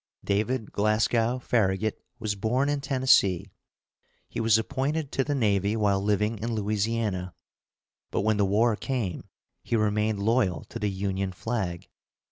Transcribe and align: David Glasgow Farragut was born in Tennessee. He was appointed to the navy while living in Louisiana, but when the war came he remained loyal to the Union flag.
David 0.23 0.71
Glasgow 0.71 1.37
Farragut 1.37 2.01
was 2.17 2.33
born 2.33 2.69
in 2.69 2.81
Tennessee. 2.81 3.51
He 4.27 4.39
was 4.39 4.57
appointed 4.57 5.11
to 5.11 5.23
the 5.23 5.35
navy 5.35 5.75
while 5.75 6.01
living 6.01 6.39
in 6.39 6.55
Louisiana, 6.55 7.35
but 8.09 8.21
when 8.21 8.37
the 8.37 8.43
war 8.45 8.75
came 8.75 9.29
he 9.61 9.75
remained 9.75 10.19
loyal 10.19 10.63
to 10.69 10.79
the 10.79 10.89
Union 10.89 11.31
flag. 11.31 11.87